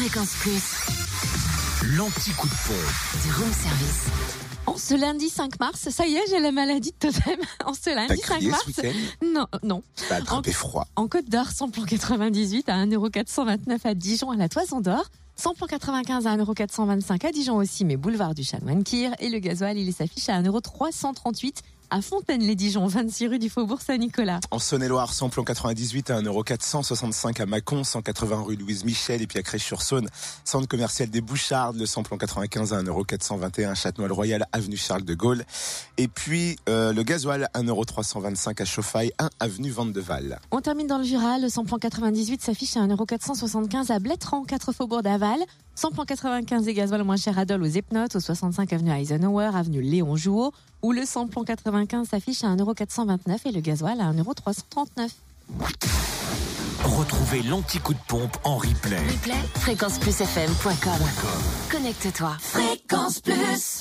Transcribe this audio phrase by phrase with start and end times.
[0.00, 1.94] Fréquence Plus.
[1.94, 3.22] L'anti-coup de pompe.
[3.22, 4.06] Du room service.
[4.64, 7.38] En ce lundi 5 mars, ça y est, j'ai la maladie de totem.
[7.66, 8.64] En ce lundi 5 crié mars.
[8.74, 9.82] ce Non, non.
[10.08, 10.86] T'as attrapé froid.
[10.96, 15.04] En Côte d'Or, samplon 98 à 1,429€ à Dijon à la Toison d'Or.
[15.36, 19.12] Samplon 95 à 1,425€ à Dijon aussi, mais boulevard du Chanoine-Kir.
[19.18, 21.56] Et le gasoil, il s'affiche à 1,338€
[21.90, 24.40] à Fontaine-les-Dijon, 26 rue du Faubourg Saint-Nicolas.
[24.50, 29.42] En Saône-et-Loire, samplon 98 à 1,465€ à Mâcon, 180 rue Louise Michel et puis à
[29.42, 30.08] Crèche-sur-Saône,
[30.44, 35.44] centre commercial des Bouchardes, le samplon 95 à 1,421€ à Châtenois-le-Royal, avenue Charles de Gaulle.
[35.98, 40.38] Et puis euh, le gasoil 1,325€ à Chauffaille, 1 avenue Vandeval.
[40.50, 41.38] On termine dans le Jura.
[41.38, 45.40] Le samplon 98 s'affiche à 1,475€ à Blétran, 4 Faubourg d'Aval.
[45.74, 49.80] Samplon 95 et gasoil moins cher à Dole aux Epnotes, au 65 avenue Eisenhower, avenue
[49.80, 50.52] Léon Jouot,
[50.82, 51.42] où le samplon
[51.86, 55.10] 95 s'affiche à 1,429€ et le gasoil à 1,339€.
[56.84, 58.98] Retrouvez l'anti-coup de pompe en replay.
[58.98, 60.92] Replay, fréquenceplusfm.com.
[61.70, 62.36] Connecte-toi.
[62.40, 63.78] Fréquence Plus.